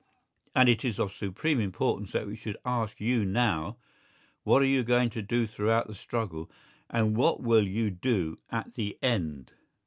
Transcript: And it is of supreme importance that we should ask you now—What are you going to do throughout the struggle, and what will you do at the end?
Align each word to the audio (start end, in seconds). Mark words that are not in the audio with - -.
And 0.55 0.67
it 0.67 0.83
is 0.83 0.99
of 0.99 1.13
supreme 1.13 1.59
importance 1.59 2.11
that 2.13 2.25
we 2.25 2.35
should 2.35 2.57
ask 2.65 2.99
you 2.99 3.23
now—What 3.23 4.63
are 4.63 4.65
you 4.65 4.83
going 4.83 5.11
to 5.11 5.21
do 5.21 5.45
throughout 5.45 5.85
the 5.85 5.93
struggle, 5.93 6.49
and 6.89 7.15
what 7.15 7.41
will 7.43 7.67
you 7.67 7.91
do 7.91 8.39
at 8.51 8.73
the 8.73 8.97
end? 9.03 9.51